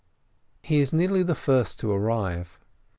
[0.63, 2.57] He is nearly the first to arrive.